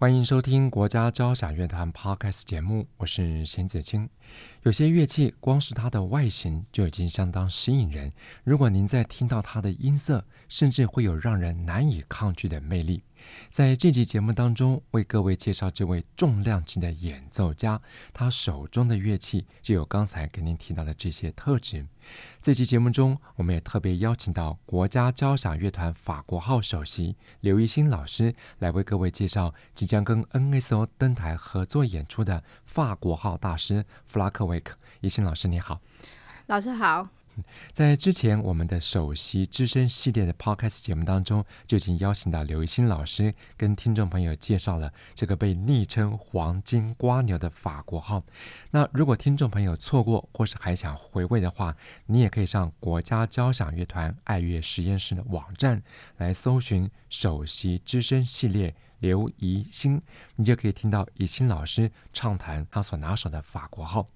[0.00, 4.08] 欢迎收听国家交响乐团 Podcast 节目，我是邢子清。
[4.62, 8.10] 有些乐器光是它的外形就已经相当吸引人，
[8.42, 13.02] 如果您在听到它的音色，甚至会有让人难以抗拒的魅力。
[13.48, 17.80] 在这集节目当中，为各位介绍这位重量级的演奏家，
[18.12, 21.86] 他手中的乐器就有刚才给您提到的这些特质。
[22.42, 34.76] 这期节目中，我们也特别邀请到国家交响乐团法国号首席刘一新老师来为各位介绍即将跟 NSO 登台合作演出的法国号大师弗拉克维克。
[35.00, 35.80] 一新老师，你好。
[36.46, 37.19] 老师好。
[37.72, 48.22] 在之前我们的首席之声系列的 Podcast 节目当中，就已经邀请到刘一新老师跟听众朋友介绍了这个被昵称“黄金瓜牛”的法国号。
[48.70, 55.82] 那如果听众朋友错过或是还想回味的话，你也可以上国家交响乐团爱乐实验室的网站
[56.16, 58.74] 来搜寻首席之声系列。
[59.00, 60.00] 刘怡欣，
[60.36, 64.06] 你就可以听到怡欣老师畅谈他所拿手的法国号。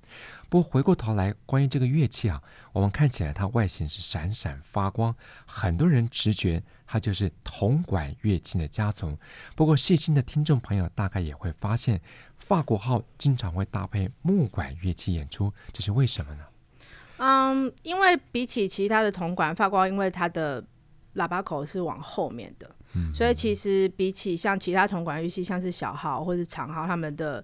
[0.48, 2.40] 不过回过头来，关于这个乐器啊，
[2.72, 5.14] 我们看起来它外形是闪闪发光，
[5.46, 9.18] 很多人直觉它就是铜管乐器的家族。
[9.56, 12.00] 不过细心的听众朋友大概也会发现，
[12.38, 16.44] 法国号经常会搭配木管乐器演出，这是为什么呢？
[17.16, 20.62] 嗯，因为比起其他的铜管，法国因为它的
[21.14, 22.70] 喇叭口是往后面的。
[23.14, 27.42] 所以其实比起像其他铜管乐器，像是小号或是长号，他们的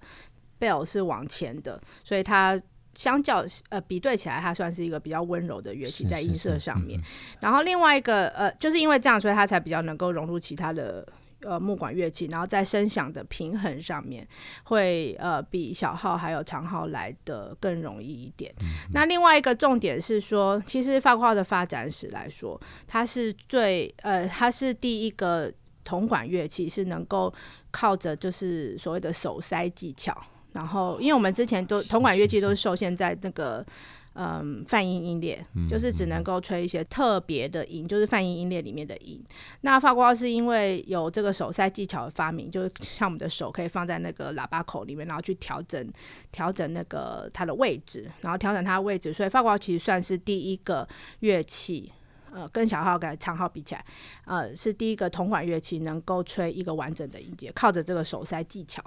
[0.59, 2.59] bell 是往前的，所以它
[2.93, 6.99] 相较呃比对起来，它算是一个比较温柔的乐器，在音色上面。
[7.39, 11.07] 然后另外一个呃，就是因为这样，所以它才比较能够融入其他的。
[11.43, 14.27] 呃，木管乐器，然后在声响的平衡上面
[14.63, 18.53] 会呃比小号还有长号来的更容易一点。
[18.61, 25.51] 嗯、那另外一个重点是说，其实法国号的发展史来说，它是最呃它是第一个
[25.83, 27.33] 铜管乐器是能够
[27.71, 30.15] 靠着就是所谓的手塞技巧，
[30.53, 33.65] 然后因为我们之前都铜管乐器都是受限在那个。
[34.13, 39.23] 嗯，泛音音列就是只能够吹一些特别的音，就是泛音音列里面的音。
[39.61, 45.89] 那法国号是因为有这个手塞技巧的发明，就是像我们的手可以放在那个喇叭口里面，然后去调整
[46.29, 50.85] 调整那个它的位置，然后调整它的位置，所以法国号其实算是第一个
[51.21, 51.89] 乐器，
[52.33, 53.85] 呃，跟小号跟长号比起来，
[54.25, 58.83] 呃，是第一个同款乐器能够吹一个完整的音节，靠着这个手塞技巧，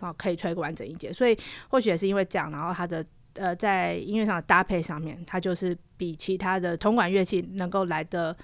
[0.00, 1.10] 然后可以吹一个完整音节。
[1.10, 1.34] 所以
[1.70, 3.02] 或许也是因为这样，然后它的。
[3.34, 8.36] 呃，在音乐上的搭配上面，它就是比其他的铜管乐器能够来的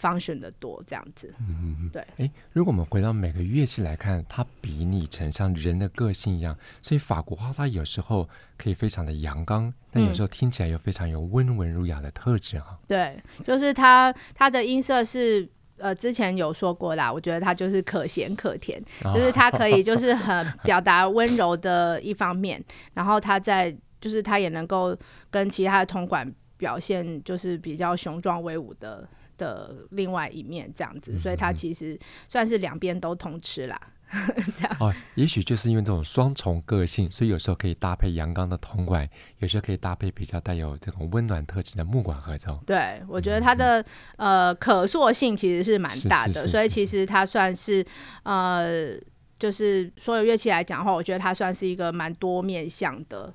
[0.00, 1.34] function 的多，这样子。
[1.40, 1.90] 嗯嗯嗯。
[1.90, 2.02] 对。
[2.16, 8.26] 哎，如果我们回到每个乐器来看，它比拟成像人的个性一样，所以法国号它有时候
[8.56, 12.84] 可以非常的阳刚，但有时候听起来又非常有温文儒雅的特质哈、嗯。
[12.88, 22.64] 对，就是它它的音色是呃之前有说过啦，我觉得它就是可咸可甜，就是它可以 就是很表达温柔的一方面，
[22.94, 23.76] 然后它在。
[24.02, 24.94] 就是它也能够
[25.30, 29.08] 跟其他的铜管表现，就是比较雄壮威武的
[29.38, 31.98] 的另外一面这样子，所以它其实
[32.28, 33.80] 算是两边都通吃啦。
[34.58, 39.08] 这样哦，也许就是因为这种双重个性，所以有时候可以搭配阳刚的铜管，
[39.38, 42.60] 有时候可以搭配比较带有这种温暖特质的木管合奏。
[42.66, 43.80] 对，我觉得它的、
[44.16, 47.82] 嗯、呃可塑性其实是蛮大的，所以其实它算是
[48.24, 48.94] 呃，
[49.38, 53.32] 就是所有乐器来讲的话，我觉得它算是一个蛮多面向的。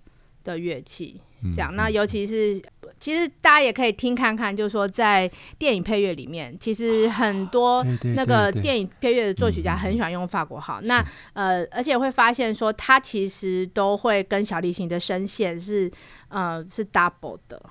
[0.51, 1.21] 的乐器，
[1.53, 2.61] 这样，那尤其是
[2.99, 7.85] 其实大家也可以听看看，就是说在电影配乐里面，其实很多
[8.15, 10.79] 那个电影配乐的作曲家很喜欢用法国号。
[10.81, 15.91] 那呃，而且会发现说，他其实都会跟小提琴的声线是
[16.29, 17.61] 呃是 double 的。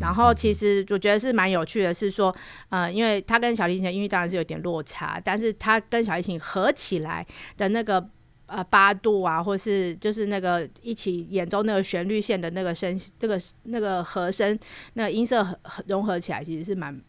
[0.00, 2.34] 然后其实我觉得是蛮有趣的，是说
[2.70, 7.24] 呃，因为他跟小提琴的音域当然是有点落差，但是他跟小提琴合起来
[7.56, 8.08] 的那个。
[8.46, 14.56] 呃，八度啊，或是就是那个一起演奏那个旋律线的那个声，这个那个和声，
[14.94, 15.44] 那个音色
[15.86, 17.00] 融合起来，其实是蛮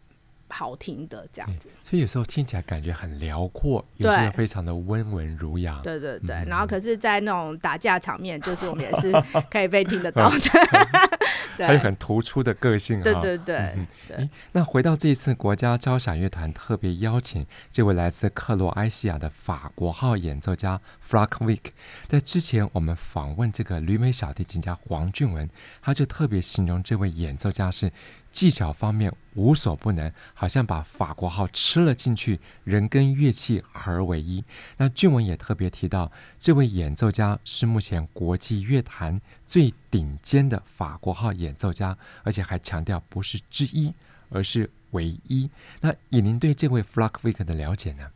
[0.49, 1.69] 好听的，这样子。
[1.83, 5.79] 所以有时候听起来感觉很辽阔，有时候非常的温文儒雅。
[5.83, 9.11] 对对对，然后可是，在那种打架场面，就是我们也是
[9.51, 10.37] 可以被听得到的。
[11.65, 13.01] 还有很突出的个性。
[13.01, 13.55] 对对对。
[13.75, 21.71] 嗯、对那回到这一次国家交响乐团特别邀请这位来自克罗埃西亚的法国号演奏家 Flak Vic，
[22.07, 25.49] 在之前我们访问这个旅美小提琴家黄俊文，
[25.81, 27.91] 他就特别形容这位演奏家是。
[28.37, 34.43] 技巧方面无所不能，好像把法国号吃了进去，人跟乐器合而为一。
[34.77, 43.91] 那俊文也特别提到，这位演奏家是目前国际乐坛最顶尖的法国号演奏家，而且还强调不是之一，
[44.29, 45.49] 而是唯一。
[45.81, 48.11] 那以您对这位 Flak Vic 的了解呢？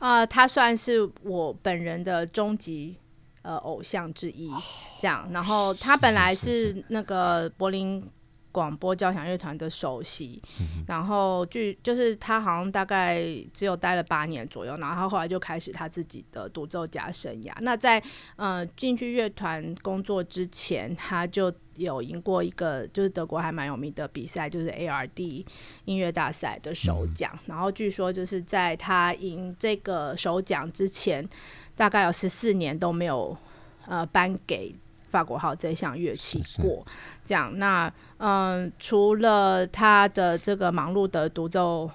[0.00, 2.96] 啊、呃，他算是我本人的终极
[3.42, 4.50] 呃偶像之一，
[5.00, 5.28] 这样。
[5.30, 8.04] 然后他本来是那个柏林。
[8.52, 17.52] 广播交响乐团的首席，嗯、然后据就是他好像大概只有待了八年左右，然后他后来就开始他自己的独奏家生涯。
[17.60, 18.02] 那在
[18.36, 25.46] 呃进去乐团工作之前，他就有赢过一个就是德国还蛮有名的比赛，就是 ARD
[25.84, 27.30] 音乐大赛的首奖。
[27.34, 31.26] 嗯、然后据说就是在他赢这个首奖之前，
[31.76, 33.36] 大概有十四年都没有
[33.86, 34.74] 呃颁给。
[35.10, 36.86] 法国号这项乐器过，
[37.24, 41.90] 这样那嗯，除了他的这个忙碌的独奏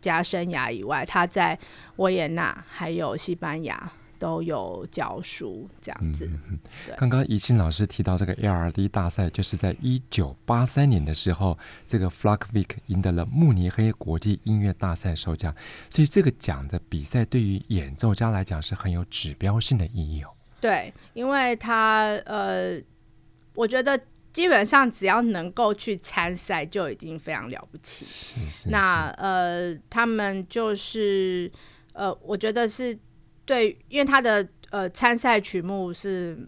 [0.00, 1.58] 家生涯以外，他在
[1.96, 6.28] 维也纳还有西班牙都有教书，这样子。
[6.48, 6.58] 嗯、
[6.96, 15.54] 刚刚怡欣老师提到这个 ARD 大赛，就是在一九八三年的时候，这个 f l a k v i k 赢得了慕尼黑国际音乐大赛首奖，
[15.90, 20.30] 所以这个奖的比赛对于演奏家来讲是很有指标性的意义哦。
[20.58, 22.80] 对，因为他呃，
[23.54, 24.00] 我觉得
[24.32, 28.06] 基本上只要能够去参赛就已经非常了不起。
[28.06, 28.70] 是是是。
[28.70, 31.50] 那呃，他们就是
[31.92, 32.98] 呃，我觉得是
[33.44, 36.38] 对，因为他的呃参赛曲目是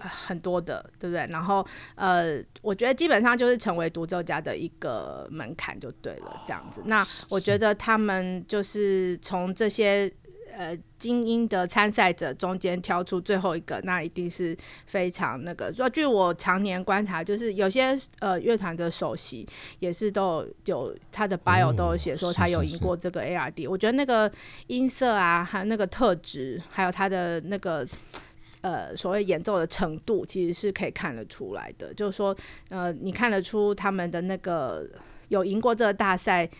[0.00, 1.26] 很多的，对不对？
[1.28, 6.82] 然后呃，我觉得基本上就是成为独奏家的一个门槛就对了，这样子。
[6.86, 10.10] 那我觉得他们就是从这些。
[10.58, 14.56] 呃，精英的参赛者中间挑出最后一个，那一定是
[14.86, 15.72] 非常那个。
[15.72, 19.46] 说据我常年观察，就是有些呃乐团的首席
[19.78, 23.52] 也是都有，有他的 bio 都有写说他有赢过这个 ARD。
[23.52, 24.28] 哦、是是是，我觉得那个
[24.66, 27.86] 音色啊，还有那个特质，还有他的那个
[28.62, 31.94] 呃所谓演奏的程度，其实是可以看得出来的。
[31.94, 32.36] 就是说，
[32.70, 34.84] 呃，你看得出他们的那个
[35.28, 36.50] 有赢过这个大赛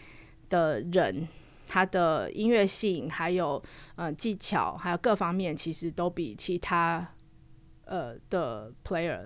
[0.48, 1.26] 的人。
[1.68, 3.62] 他的音乐性，还有
[3.94, 7.06] 呃技巧，还有各方面，其实都比其他
[7.84, 9.20] 呃的 player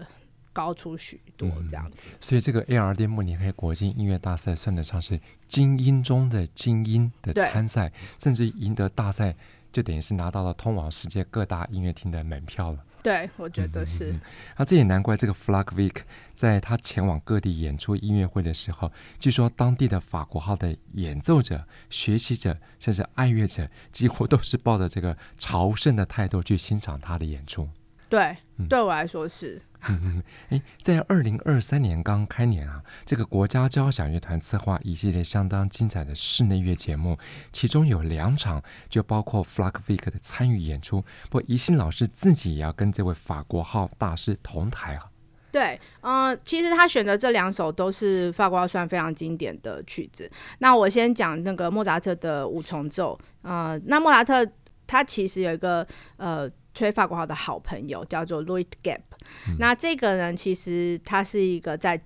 [0.52, 2.08] 高出许多，这样子。
[2.10, 9.34] 嗯、所以这个 ARD 慕尼黑国际音乐大赛算得上是精英中的精英的参赛，甚至赢得大赛，
[9.70, 12.84] 就等于是拿到了通往世界各大音乐厅的门票了。
[13.02, 14.12] 对，我觉得是。
[14.12, 14.20] 那、嗯
[14.56, 15.96] 啊、这也难怪，这个 Flag Week
[16.34, 27.68] 在他前往各地演出音乐会的时候，据说当地的法国号的演奏者、学习者，甚至爱乐者，几乎都是抱着这个朝圣的态度去欣赏他的演出。
[28.12, 28.36] 对，
[28.68, 29.58] 对我来说是。
[29.88, 37.18] 嗯嗯嗯，在二零二三年刚开年啊，这个国家交响乐团策划一系列相当精彩的室内乐节目，
[37.52, 41.00] 其中有两场就包括 f l a k v i k 的参与演出。
[41.30, 45.08] 不过，怡欣老师自己也要跟这位法国号大师同台啊。
[45.50, 50.30] 对，嗯、呃，其实他选的这两首都是法国号算非常经典的曲子。
[50.58, 53.18] 那我先讲那个莫扎特的五重奏。
[53.40, 54.46] 呃，那莫扎特
[54.86, 55.86] 他其实有一个
[56.18, 56.48] 呃。
[56.74, 59.00] 吹法国号的好朋友叫做 Louis Gap、
[59.48, 62.00] 嗯、那这个人其实他是一个在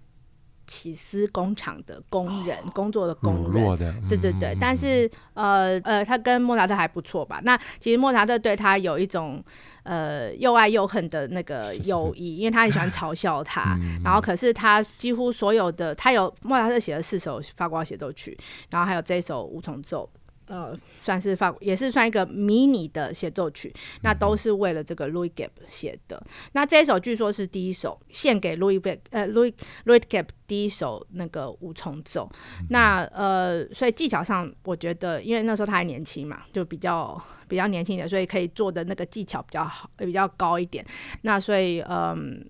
[0.66, 4.48] 起司工厂的工人，哦、工作的工人，嗯、对对对。
[4.52, 7.40] 嗯、但是呃呃，他跟莫扎特还不错吧？
[7.44, 9.40] 那其实莫扎特对他有一种
[9.84, 13.78] 呃又爱又恨的那个友谊，是是是因为他很喜欢嘲笑他。
[13.80, 18.36] 嗯、然后可是他几乎所有的，他有莫扎特写了四首法国号协奏曲，
[18.70, 20.10] 然后还有这首五重奏。
[20.46, 23.72] 呃，算是法，也是算一个迷你的协奏曲，
[24.02, 26.22] 那都是为了这个 Louis Gap 写的。
[26.52, 29.52] 那这一首据说是第一首献给 Louis Gibb，呃，Louis
[29.84, 32.30] Louis Gap 第一首那个五重奏。
[32.70, 40.84] 那呃，所以技巧上，我觉得，因为那时候他还年轻嘛，就比较比较年轻点，所以可以做的那个技巧比较好，比较高一点。
[41.22, 42.44] 那所以，嗯。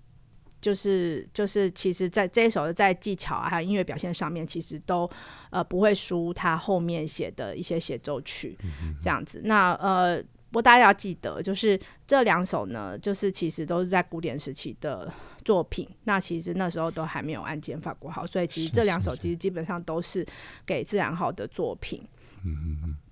[0.59, 5.09] 就是就是，其实在这一首在技巧啊，还有音乐表现上面，其实都
[5.51, 8.57] 呃不会输他后面写的一些协奏曲
[9.01, 9.41] 这样子。
[9.45, 15.11] 那呃，不过大家要记得，就是这两首呢，就是其实都是在古典时期的
[15.45, 15.87] 作品。
[16.05, 20.25] 那其实那时候都还没有案件法国号，所以其实这两首其实基本上都是
[20.65, 22.01] 给自然号的作品。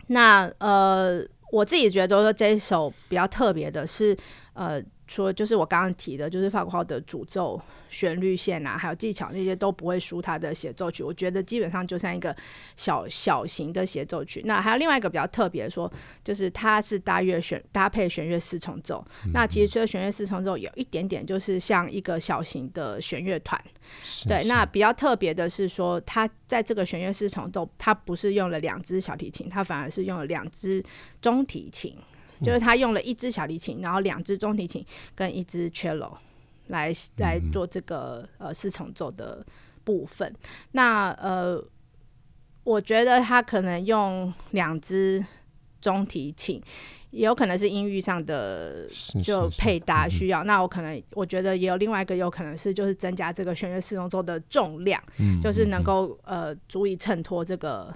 [0.08, 4.18] 那呃，我自己觉得说这一首比较特别的是，
[4.54, 4.84] 呃。
[5.08, 11.04] 除了就是我刚刚提的，就是法国号的主奏旋律线啊，还有技巧那些都不会输它的协奏曲。
[11.04, 12.36] 我觉得基本上就像一个
[12.76, 14.42] 小小型的协奏曲。
[14.46, 15.92] 那还有另外一个比较特别的说，
[16.24, 19.06] 就是它是搭乐弦搭配弦乐四重奏。
[19.26, 23.62] 嗯、那其实除了弦乐四重奏有一点点就是像一个小型的弦乐团。
[24.28, 30.84] 对，那比较特别的是说，它在这个弦乐四重奏，它不是用了两只小提琴，它反而是用了两只
[31.22, 31.96] 中提琴。
[32.42, 36.12] 就是他用了一支小提琴，然后两支中提琴跟一支 cello
[36.68, 39.46] 来来做这个呃四重奏的
[39.84, 40.34] 部分。
[40.72, 41.64] 那呃，
[42.64, 45.24] 我觉得他可能用两支
[45.80, 46.62] 中提琴，
[47.12, 48.88] 也有可能是音域上的
[49.24, 50.44] 就配搭需要。
[50.44, 55.02] 那我可能我觉得也有另外一个有可能是就是增加这个弦乐四重奏的重量，
[55.42, 57.94] 就是能够呃足以衬托这个。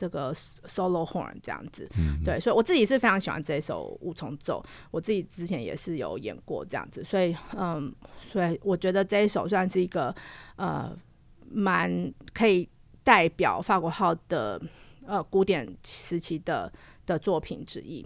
[0.00, 7.94] 这个 solo horn 这样子，嗯、对，所以我自己是非常喜欢这一首五重奏，我自己之前也是有演过这样子，所以嗯，
[8.32, 10.14] 所以我觉得这一首算是一个
[10.56, 10.90] 呃
[11.50, 12.66] 蛮可以
[13.04, 14.58] 代表法国号的
[15.06, 16.72] 呃古典时期的
[17.04, 18.02] 的作品之一。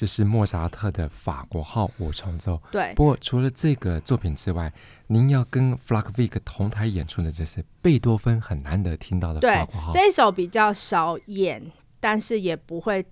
[0.00, 2.58] 这是莫扎特的法国号五重奏。
[2.72, 4.72] 对，不过除了这个作品之外，
[5.08, 9.92] 您要跟弗拉克维克同台演出的，这是贝多芬很难得听到的法国号。
[9.92, 11.62] 对，这一首比较少演，
[12.00, 13.04] 但是也不会，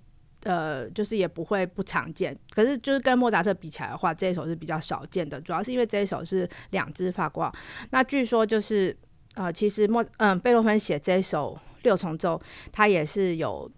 [0.45, 2.35] 呃，就是也不会不常见。
[2.49, 7.53] 可是就是跟莫扎特比起来的话，这一首是比较少见的，主要是因为这一首是两只法国号。
[7.91, 8.97] 那据说就是，
[9.35, 12.41] 呃，其实莫，嗯、呃，贝多芬写这一首六重奏，
[12.71, 13.71] 他也是有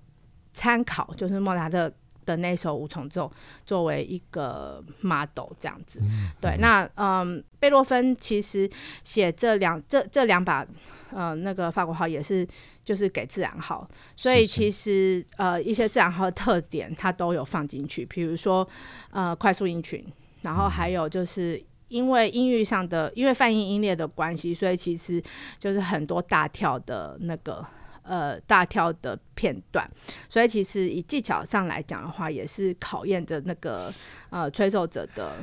[0.53, 1.91] 参考，就是莫扎特。
[2.25, 3.31] 的那首五重奏
[3.65, 8.69] 作为一个 model 这样子，嗯、对，那嗯，贝多芬其实
[9.03, 10.65] 写这两这这两把
[11.11, 12.47] 呃那个法国号也是
[12.83, 18.67] 就是给自然号，所以其实呃一些自然号的特点它都有放进去，比如说
[19.09, 20.05] 呃快速音群，
[20.41, 25.21] 然后还有就是因为音域上的因为泛音音列的关系，所以其实
[25.59, 27.65] 就是很多大跳的那个。
[28.03, 29.89] 呃，大跳的片段，
[30.29, 33.93] 所以其实以技巧上来讲的话，也是考验着那个
[34.29, 35.34] 呃吹奏者的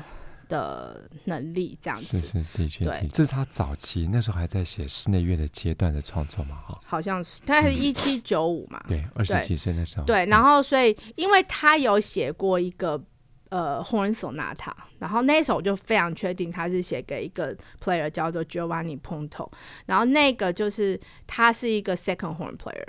[0.49, 2.21] 的能力，这样子。
[2.21, 6.81] 是是，的确，对，这是他早期那时候还在写室内乐的阶段的创作嘛，哈。
[6.85, 10.05] 好像是，他是一七九五嘛，对，二十几岁那时候。
[10.05, 13.03] 对，然后所以，因为他有写过一个。
[13.51, 19.49] 呃，Horn Sonata，然后那首就非常确定，他是写给一个 player 叫做 Giovanni Ponto，
[19.87, 22.87] 然后那个就是他是一个 second horn player，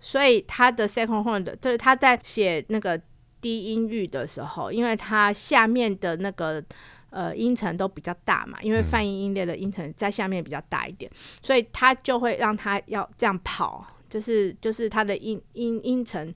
[0.00, 3.00] 所以他的 second horn 的，就是他在写那个
[3.40, 6.62] 低音域的时候，因为他下面的那个
[7.08, 11.10] 呃音程都比较大嘛，因为泛音音列的音程在下面比较大一点，
[11.42, 16.34] 所以他就会让他要这样跑，就是就是他的音音音程。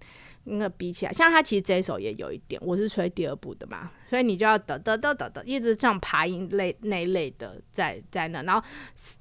[0.49, 8.65] 那个比起来，像他其实这一首也有一点，我是吹第二部的嘛，所以你就要得得得得得，一直这样爬音类那一类的在在那，然后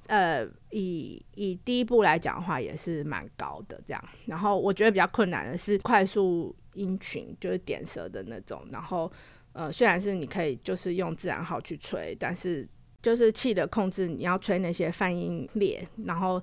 [0.06, 9.10] 呃以以第一部来讲的话也是蛮高的这样，然后我觉得比较困难的是快速音群，就是点舌的那种，然后
[9.52, 12.68] 呃虽然是你可以就是用自然号去吹，但是
[13.02, 16.40] 就是气的控制你要吹那些泛音列，然后。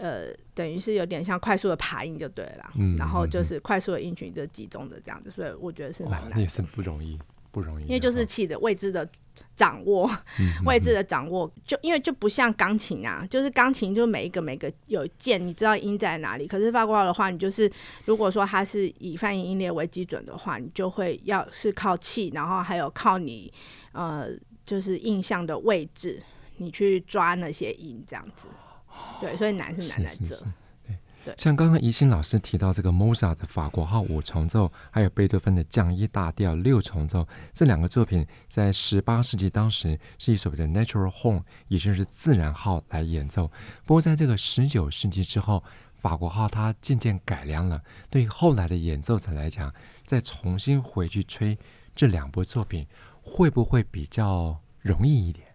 [0.00, 7.18] 呃，等于是有点像快速的爬音就对了，嗯，然后就是快速的音群就集中的这样子，所以我觉得是蛮难的，也是不容易，
[7.52, 9.06] 不容易，因为就是气的位置的
[9.54, 17.70] 掌握，嗯、位置的掌握，就因为就不像钢琴啊，就是钢琴就每一个每一个有键，你知道音在哪里，可是法国号的话，你就是
[18.06, 23.52] 如果说它是以泛音音列为基准的话，你就会要是靠气，然后还有靠你
[23.92, 24.28] 呃，
[24.64, 26.22] 就是印象的位置，
[26.56, 28.48] 你去抓那些音这样子。
[29.20, 30.36] 对，所以难是难在这。
[30.86, 43.46] 对，对，像刚刚怡欣老师提到这个 Mozart 的法国号五重奏，还有贝多芬的降一大调六重奏，这两个作品在十八世纪当时是以所谓的 natural horn，也就是自然号来演奏。
[43.84, 45.62] 不过在这个十九世纪之后，
[46.00, 47.82] 法国号它渐渐改良了。
[48.08, 49.70] 对于后来的演奏者来讲，
[50.06, 51.58] 再重新回去吹
[51.94, 52.86] 这两部作品，
[53.20, 55.46] 会不会比较容易一点？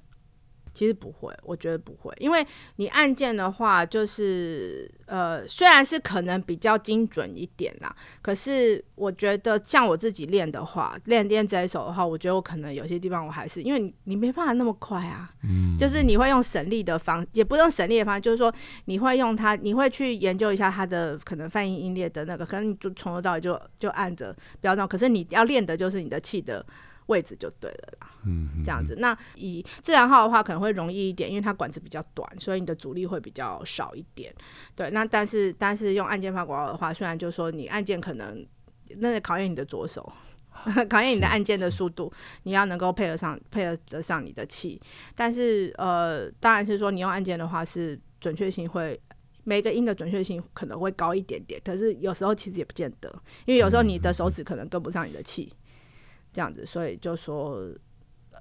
[0.76, 18.54] 其实不会，我觉得不会，因为你按键的话，就是呃，虽然是可能比较精准一点啦，可是我觉得像我自己练的话，练练这一首的话，我觉得我可能有些地方我还是因为你你没办法那么快啊，嗯，就是你会用省力的方，也不用省力的方，就是说
[18.86, 26.66] 你会用它，你会去研究一下它的可能泛音音列的那个，可能你就从头到尾就就按着不要动，可是你要练的就是你的气的。
[27.08, 28.96] 位置就对了啦，嗯，嗯，这样子。
[29.00, 34.34] 那以自然号的话，可能会容易一点，因为它管子比较短，所以你的阻力会比较少一点。
[34.76, 38.46] 对，那但是但是用按键发广告的话，虽然就是说你按键可能
[38.98, 40.12] 那个考验你的左手，
[40.90, 42.12] 考验你的按键的速度，
[42.44, 44.82] 你要能够配合上，配合得上你的气。
[45.16, 49.00] 但是呃，当然是说你用按键的话，是准确性会
[49.44, 51.62] 每个音的准确性可能会高一点点。
[51.64, 53.14] 可是有时候其实也不见得，
[53.46, 55.52] 因为有时候你的手指可能跟不上你的气，
[56.36, 57.58] 这样子，所以就说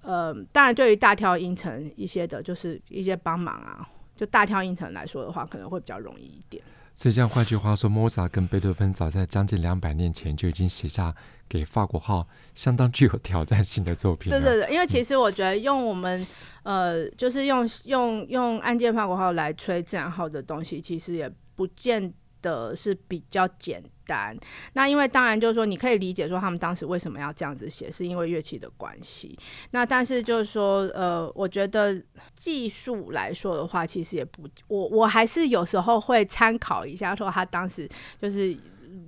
[0.02, 6.60] 呃，当然对于大跳音程一些的，就是一些帮忙啊，就大跳音程来说的话，可能会比较容易一点。
[6.96, 11.14] 所以，这样换句话说，莫扎跟贝多芬早在将近两百年前就已经写下
[11.48, 14.30] 给法国号相当具有挑战性的作品。
[14.30, 16.24] 对对对，因为其实我觉得用我们
[16.62, 22.12] 呃，就是用用用按键法国号来吹自然号的东西，其实也不见
[22.44, 24.36] 得是比较简单，
[24.74, 29.36] 那因为当然就是说，你可以理解说他们当时为什么要这样子写，是因为乐器的关系。
[29.70, 31.98] 那但是就是说，呃，我觉得
[32.34, 37.88] 技术来说的话，其实也不，我我还是有时候会参考一下，说他当时
[38.20, 38.54] 就是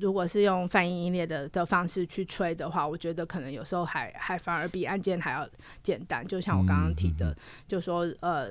[0.00, 5.46] 如果是用泛音音列的的方式去吹的话，我觉得可能有时候还还反而比按键还要
[5.82, 6.26] 简单。
[6.26, 7.36] 就像我刚刚提的，嗯、
[7.68, 8.50] 就说呃。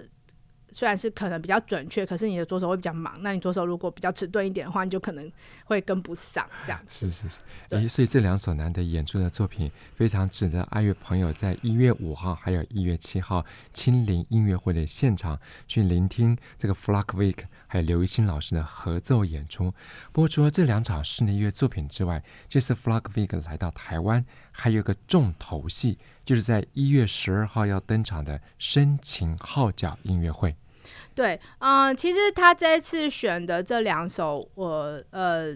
[0.75, 3.17] 虽然是可能比较准确，可是你的左手会比较忙。
[3.21, 5.31] 那你左手如果比较迟钝一点的话，你就可能
[5.63, 6.77] 会跟不上这样。
[6.89, 7.39] 是是是，
[7.69, 19.73] 诶，所以这两首难得演出的作品，非常值得爱乐朋友在一月五号还有一月七号亲临音乐会的现场去聆听这个 Flockwick 还有刘一清老师的合奏演出。
[20.11, 30.53] 不过除了这两场室内音乐作品之外，这次 Flockwick 来到台湾，还有个重头戏，就是在一月十二号要登场的深情号角音乐会。
[31.15, 35.55] 对，嗯、呃，其实他这一次选的这两首，我呃，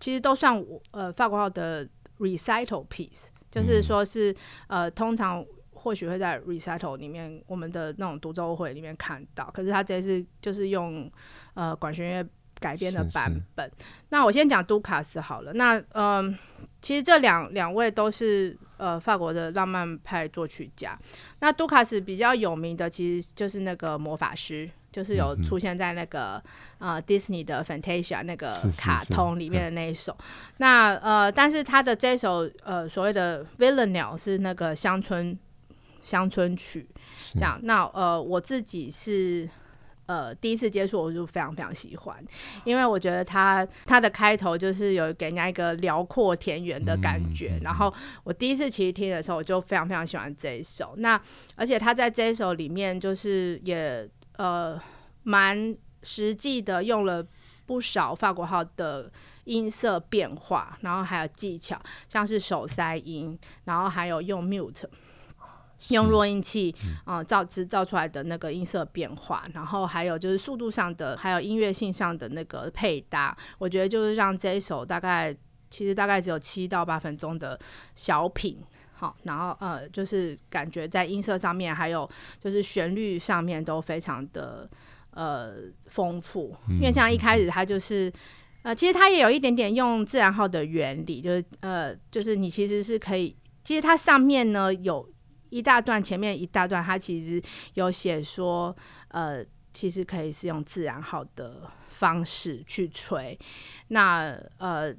[0.00, 1.86] 其实都算我呃法国号的
[2.18, 4.34] recital piece，就是说是
[4.66, 11.10] 呃，通常或许会在 recital 里面，我们的那种独奏会里面看到，可是他这次就是用
[11.52, 12.28] 呃管弦乐
[12.58, 13.68] 改编的版本。
[13.68, 16.38] 是是，那我先讲杜卡斯好了，那嗯、呃，
[16.80, 20.98] 其实这两两位都是呃法国的浪漫派作曲家，
[21.40, 24.68] 那杜卡斯比较有名的其实就是那个魔法师。
[24.90, 26.42] 就是有出现在那个、
[26.78, 35.38] 嗯、呃迪士尼的 Fantasia 那个卡通里面的那一首，是是是那呃，但是他的这首呃所谓的 Villanelle 是那个乡村
[36.02, 36.88] 乡村曲，
[37.34, 37.60] 这样。
[37.62, 39.46] 那呃我自己是
[40.06, 42.16] 呃第一次接触，我就非常非常喜欢，
[42.64, 47.92] 因为我觉得它它的开头就是有给人家一个辽阔田园的感觉，嗯、然后
[48.24, 50.94] 我第一次其实听的时候，我就非常非常喜欢这一首。
[50.96, 51.20] 那
[51.56, 54.08] 而且他在这一首里面就是也。
[54.38, 54.80] 呃，
[55.24, 57.26] 蛮实际的，用了
[57.66, 59.10] 不少法国号的
[59.44, 61.76] 音色变化，然后还有技巧，
[62.08, 64.84] 像是手塞音，然后还有用 mute，
[65.88, 66.72] 用弱音器
[67.04, 75.36] 啊、呃、造制造出来的那个音色变化，然后还有就是速度上的，还有音乐性上的那个配搭，我觉得就是让这一首大概
[75.68, 77.58] 其实大概只有七到八分钟的
[77.96, 78.62] 小品。
[78.98, 84.68] 好，然后呃，就是感觉在音色上面，还有就是旋律上面都非常的
[85.12, 85.54] 呃
[85.86, 86.52] 丰富。
[86.68, 88.12] 因为这样一开始它就是
[88.62, 95.08] 呃，其实它也有一点点用自然号的原理，就是呃，就是你其实是可以，其实它上面呢有
[95.50, 97.40] 一大段，前面一大段，它其实
[97.74, 98.76] 有写说
[99.10, 103.38] 呃，其实可以是用自然号的方式去吹。
[103.86, 104.92] 那呃，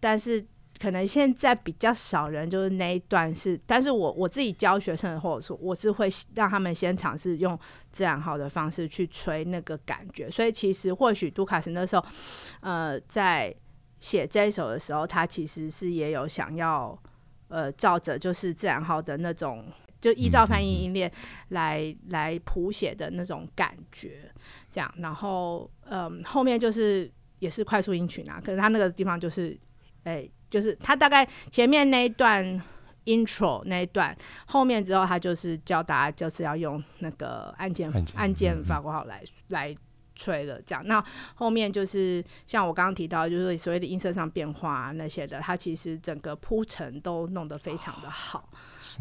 [0.00, 0.42] 但是。
[0.84, 7.58] 可能现在比较少人，就是那一段是，但是我我自己教学生，或者说我是会让他们先尝试用
[7.90, 12.04] 自然号的方式去吹那个感觉，所以其实或许杜卡斯那时候，
[12.60, 13.54] 呃，在
[13.98, 16.94] 写这一首的时候，他其实是也有想要，
[17.48, 19.64] 呃，照着就是自然号的那种，
[20.02, 21.10] 就依照泛音音列
[21.48, 24.30] 来来谱写的那种感觉，
[24.70, 29.58] 这样，然后嗯、后面就是也是快速音群啊，可是他那个地方就是，
[30.04, 30.30] 哎、欸。
[30.50, 32.62] 就是他大概前面那一段
[33.06, 39.76] intro 那一段，后面之后他就是教大家就是要用那个按键按键法国号来来
[40.14, 40.86] 吹了这样。
[40.86, 48.48] 那后面就是像我刚刚提到，就是所谓的音色上变化啊那些的，他其实整个铺陈都弄得非常的好。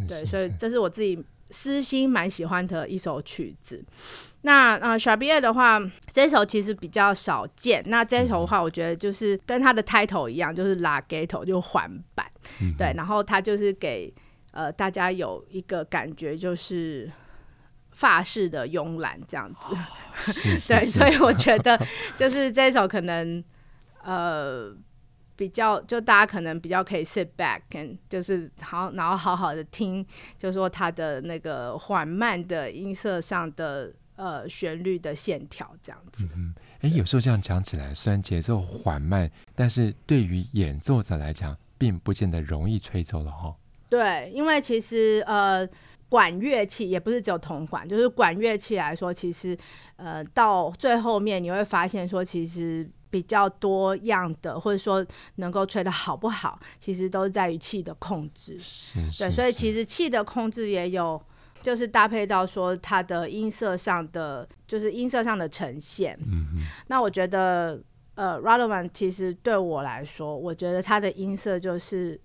[0.10, 1.24] 对，所以这是我自己。
[1.54, 3.86] 私心蛮喜欢的一首曲子，
[4.42, 7.84] 那呃，Charbier 的话，这首其实比较少见。
[7.86, 12.26] 那这首的话，我觉得就是跟它的 title 一样，就是 Larghetto 就环板，
[12.60, 12.92] 嗯、对。
[12.98, 14.12] 然后它就是给
[14.52, 17.12] 呃大家有一个感觉，就是
[17.92, 19.60] 法式的慵懒这样子。
[19.70, 19.78] 哦、
[20.68, 21.80] 对，所以我觉得
[22.18, 23.44] 就是这首可能
[24.04, 24.76] 呃。
[25.36, 27.62] 比较就大家可能比较可以 sit back，
[28.10, 30.06] 就是好，然后好好的听，
[30.38, 36.28] 就是说它的那个缓慢的音色上的呃旋律的线条这样子。
[36.36, 43.56] 嗯哎，有时候这样讲起来，虽然节奏缓慢，但是对于演奏者来讲，并不见得容易吹奏了哈。
[43.90, 45.66] 对，因为其实呃，
[46.10, 49.58] 管乐器也不是只有铜管，就是管乐器来说，其实
[49.96, 58.58] 呃，到最后面你会发现说，其实比较多样的，或者说能够吹的好不好，其实都是在于气的控制。
[58.58, 61.22] 是是是对，所以其实气的控制也有，
[61.62, 66.18] 就是搭配到说它的音色上的，就是音色上的呈现。
[66.26, 67.80] 嗯，那我觉得。
[68.16, 72.22] 呃，Radovan 其实对我来说，我觉得他的音色就是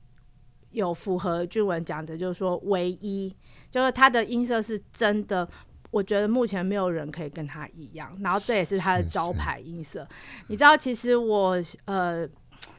[0.73, 3.35] 有符合俊文讲的，就是说唯一，
[3.71, 5.49] 就是他的音色是真的，
[5.91, 8.17] 我觉得目前没有人可以跟他一样。
[8.21, 10.01] 然后这也是他的招牌音色。
[10.01, 12.29] 是是你知道，其实我呃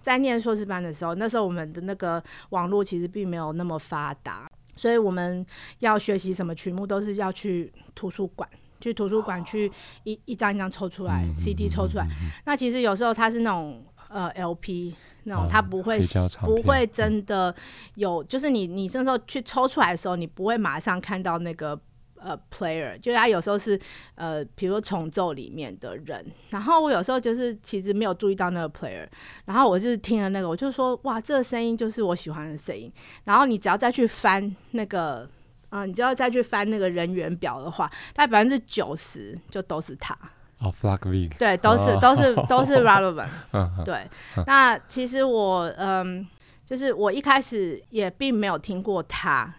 [0.01, 5.45] 在念硕士班的时候，那时候我们的那个网络其实并没有那么发达，所以我们
[5.79, 8.49] 要学习什么曲目都是要去图书馆。
[8.81, 9.69] 去图书馆去
[10.05, 17.53] 一一张一张抽出来、嗯、CD 抽出来、嗯，那其实有时候它是那种呃 LP 那种，它不会、哦、不会真的
[17.95, 21.77] 有，就是你你这时候去抽出来的时候，你不会马上看到那个
[22.21, 23.79] 呃 player，就是他有时候是
[24.15, 29.07] 呃比如说重奏里面的人，然后我有时候就是其实没有注意到那个 player，
[29.45, 32.91] 然后我是听了那个，我就说哇，这个声音就是我喜欢的声音，
[33.23, 35.27] 然后你只要再去翻那个。
[35.71, 40.15] 嗯，你就要再去翻那个人员表的话，大概百分之九十就都是他。
[40.57, 41.37] 哦、oh，Flag Vig。
[41.37, 42.01] 对，都是、oh.
[42.01, 43.29] 都是都是 Radovan。
[43.85, 44.09] 对，
[44.47, 46.27] 那其实我嗯，
[46.65, 49.53] 就是我一开始也并没有听过他。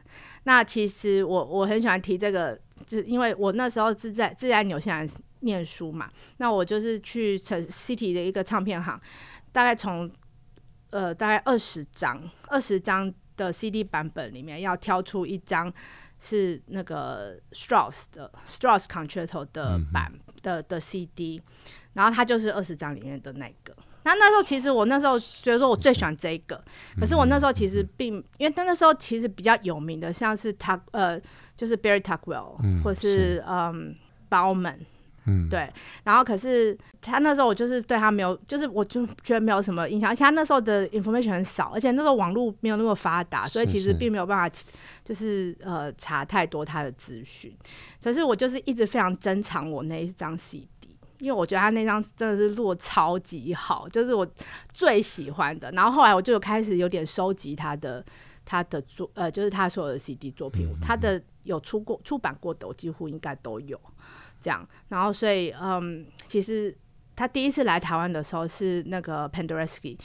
[0.44, 5.09] 那其实我我很喜欢提这个，就是因为我那时候是在是在纽西兰
[5.40, 6.11] 念书嘛。
[6.37, 9.00] 那我就是去城 City 的一个唱片行，
[9.53, 10.11] 大概从
[10.90, 13.12] 呃大概二十张二十张。
[13.37, 15.72] 的 CD 版本里面要挑出一张
[16.20, 21.40] 是那个 Strauss 的 Strauss Concerto 的版的的 CD，
[21.94, 23.74] 然后它就是二十张里面的那个。
[24.04, 26.62] 那那时候其实我那时候觉得说我最喜欢这个，
[26.98, 31.20] 可是我那时候其实并因为他那时候其实比较有名的像是他呃
[31.56, 33.94] 就是 Barry Tuckwell 或是嗯
[34.30, 34.78] Bowman，。
[35.26, 35.70] 嗯，对，
[36.02, 44.58] 然后可是他那时候我就是对他没有，就是我就觉得没有什么印象，而且他那时候的 information 很少，而且那时候网络没有那么发达，所以其实并没有办法
[45.04, 47.54] 就是呃查太多他的资讯。
[48.02, 50.66] 可是我就是一直非常珍藏我那一张 CD，
[51.20, 54.26] 因为我觉得他那张真的是录超级好，就是我
[54.72, 55.70] 最喜欢的。
[55.70, 58.04] 然后后来我就开始有点收集他的
[58.44, 63.80] 他的作呃，就是他所有的 CD 作品，他的有出过出版过的，我几乎应该都有。
[64.42, 66.74] 这样，然后所以，嗯，其实
[67.14, 69.98] 他第一次来台湾的时候是那个 Pandoreski，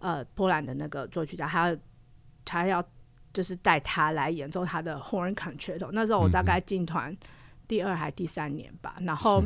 [0.00, 1.76] 呃，波兰的那个作曲家，他要
[2.44, 2.84] 他要
[3.32, 5.90] 就是带他来演奏他的 Horn Concerto。
[5.92, 7.16] 那时候我大概进团
[7.68, 9.40] 第二还第三年吧，然后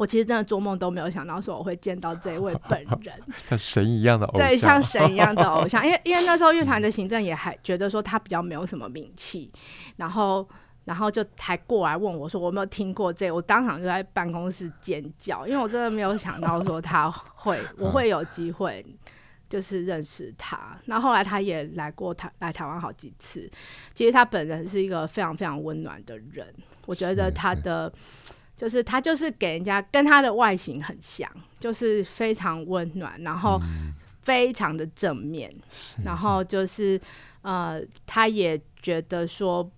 [0.00, 3.14] 我其实真的做梦都没有想到说我会见到这一位本 人，
[3.46, 5.84] 像神一样的偶像，对，像神一样的偶像。
[5.84, 9.52] 因为因为那时候乐团的行政也还觉得说他比较没有什么名气，
[9.96, 10.48] 然后。
[10.84, 18.84] 然后就还过来问我说：“我有没有听过这个？”我当场就在办公室尖叫，因为我真的没有想到说他会， 我会有机会
[19.48, 20.76] 就是认识他。
[20.86, 23.48] 那后来他也来过台来台湾好几次。
[23.94, 26.52] 其实他本人是一个非常非常温暖的人，
[26.86, 27.92] 我觉得他的
[28.60, 31.26] 就是他就是给人家跟他的外形很像，
[31.58, 33.58] 就是非常温暖，然后
[34.20, 35.50] 非常的正面，
[36.04, 37.00] 然后就是
[37.40, 39.70] 呃，他也觉得说。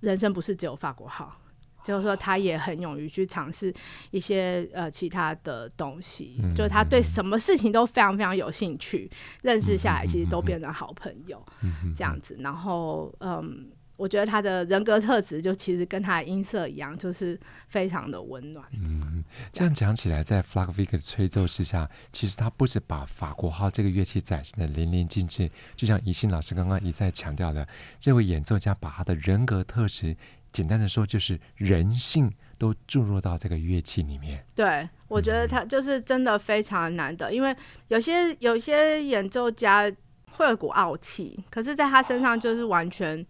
[0.00, 1.40] 人生不是只有法国好，
[1.82, 3.72] 就是说他也很勇于去尝试
[4.10, 9.10] 一些呃其他的东西，嗯，就是他对什么事情都非常非常有兴趣，
[9.40, 12.36] 认识下来其实都变成好朋友，嗯，这样子。
[12.40, 13.70] 然后嗯。
[13.96, 18.66] 我觉得他的人格特质就其实跟他的音色一样，就是非常的温暖。
[18.72, 27.66] 嗯，这样讲起来，在 f l a g v i k 的吹奏之下，其实他不止把法国号这个乐器展现的淋漓尽致，就像宜兴老师刚刚一再强调的，
[28.00, 30.16] 这位演奏家把他的人格特质，
[30.50, 32.28] 简单的说就是人性，
[32.58, 34.44] 都注入到这个乐器里面。
[34.56, 39.88] 对，我觉得他就是真的非常难得，嗯、因为有些有些演奏家
[40.32, 43.24] 会有股傲气，可是在他身上就是完全。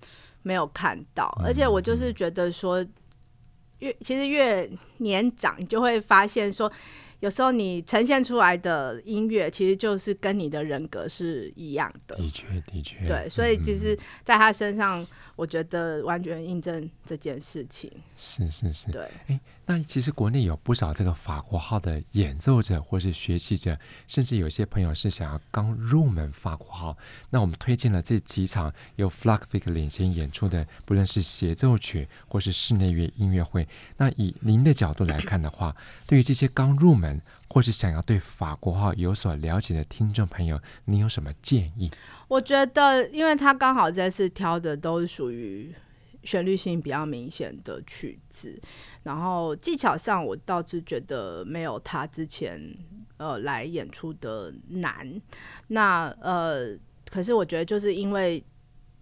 [0.44, 2.86] 没有看到，而且我就是觉得说，
[3.80, 6.70] 越其实越年长，你就会发现说，
[7.20, 12.14] 有时候你呈现出来的音乐，其实就是跟你的人格是一样的。
[12.16, 13.06] 的确，的确。
[13.06, 15.04] 对，所以其实在他身上，
[15.34, 17.90] 我觉得完全印证这件事情。
[18.16, 18.92] 是是是。
[18.92, 19.08] 对。
[19.28, 26.96] 诶那其实国内有不少这个法国号的演奏者或是学习者，甚至有些朋友是想要刚入门法国号。
[27.30, 33.66] 那我们推荐了这几场由 Flag Vig 领衔演出的，不论是协奏曲或是室内乐音乐会。
[33.96, 35.74] 那以您的角度来看的话，
[36.06, 41.90] 对于这些刚入门，或是想要对法国号有所了解的听众朋友，您有什么建议？
[42.28, 45.74] 我觉得，因为他刚好这次挑的都属于
[46.24, 48.60] 旋律性比较明显的曲子，
[49.02, 52.60] 然后技巧上我倒是觉得没有他之前
[53.16, 55.20] 呃来演出的难。
[55.68, 56.76] 那呃，
[57.10, 58.42] 可是我觉得就是因为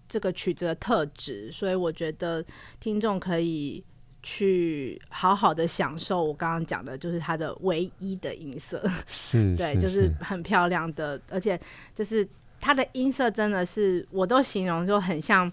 [0.08, 2.44] 这个曲子的特质，所以我觉得
[2.80, 3.84] 听众可以。
[4.24, 11.60] 去好好的享受我刚刚讲的，就是它的唯一的音色， 是，对，就是很漂亮的，而且
[11.92, 12.24] 就是
[12.60, 15.50] 它的音色真的是，我都形容就很像，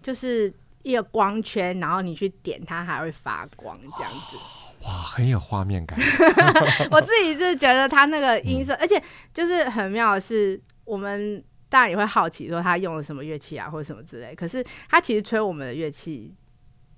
[0.00, 0.50] 就是
[0.82, 4.36] 一个光圈，然后你去点它还会发光这样子，
[4.84, 5.98] 哇，很有画面感。
[6.90, 16.34] 我自己是觉得它那个音色，嗯、而且就是很妙的是，我们当然也会好奇说他用了什么乐器啊，或者什么之类，可是他其实吹我们的乐器。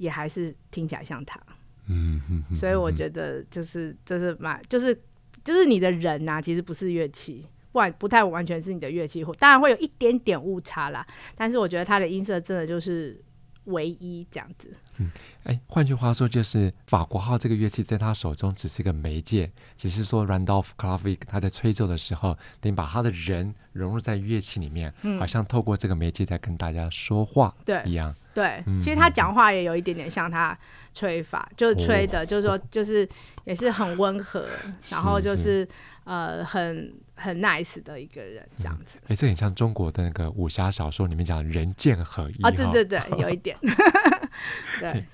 [0.01, 1.39] 也还是听起来像他，
[1.87, 4.99] 嗯嗯，所以我觉得就是就是蛮就是
[5.45, 13.23] 就是你的人呐、啊，其实不是乐器，完不太完全是你的乐器，或当然会有一点点误差啦，但是我觉得他的音色真的就是
[13.65, 14.73] 唯一这样子。
[14.99, 15.11] 嗯，
[15.45, 28.15] 哎，换句话说，就是法国号这个乐器在他手中只是一个媒介，只是说 Randolph clavik 他在吹奏的时候，等于把他的人融入在乐器里面，嗯，好像透过这个媒介在跟大家说话，对，一样。
[28.33, 30.57] 对，其实他讲话也有一点点像他
[30.95, 33.07] 吹法，嗯、就是吹的，哦、就是说，就是
[33.45, 35.67] 也是很温和，哦、然后就是
[36.05, 38.99] 呃，很很 nice 的一个人这样子。
[39.05, 43.57] 哎、嗯，这很像中国的那个武侠小说里面讲人剑合一啊，对对对， 有一点。
[44.81, 45.05] 对，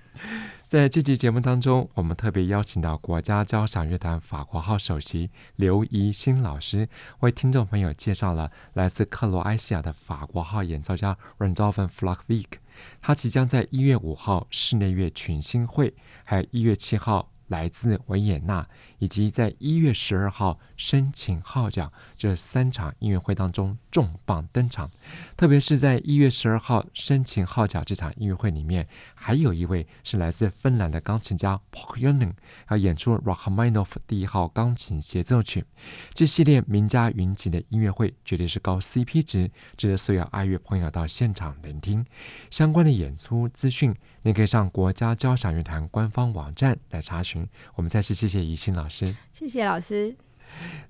[0.67, 6.89] 在这期节目当中，我们特别邀请到国家交响乐团法国号首席刘怡欣老师，
[7.21, 12.59] 为听众朋友介绍了来自克罗埃西亚的法国号演奏家 Randolph f l o c k v i k。
[13.01, 17.33] 他即将在一月五号室内乐群星会，还有一月七号。
[17.49, 18.67] 来自维也纳，
[18.99, 24.91] 以及在一月十二号深情号角这三场音乐会当中重磅登场，
[25.37, 32.33] 特别是在一月十二号深情号角这场音乐会里面，还有一位是来自芬兰的钢琴家 Pohjonen，
[32.71, 35.65] 要演出 Rachmaninoff 第一号钢琴协奏曲。
[36.13, 42.05] 这系列名家云集的音乐会绝对是高 CP 值，值得所有爱乐朋友到现场聆听。
[42.51, 43.95] 相关的演出资讯，
[44.27, 47.49] 您可以上国家交响乐团官方网站来查询。
[47.77, 50.17] 我们再次谢谢怡欣老师，谢谢老师。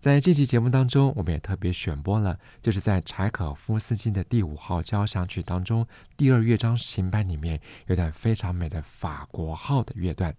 [0.00, 10.34] 在这期节目当中，我们也特别选播了，就是在柴可夫斯基的第五号交响曲当中第二乐章行班里面有段非常美的法国号的乐段。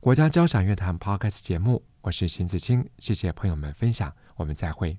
[0.00, 4.98] 国家交响乐团 Podcast 节目，我是邢子清，谢谢朋友们分享，我们再会。